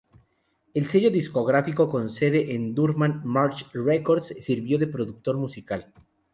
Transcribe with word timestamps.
El 0.73 0.87
sello 0.87 1.11
discográfico 1.11 1.87
con 1.87 2.09
sede 2.09 2.55
en 2.55 2.73
Durham 2.73 3.21
Merge 3.23 3.67
Records 3.73 4.33
sirvió 4.39 4.79
de 4.79 4.87
productor 4.87 5.37
musical. 5.37 5.93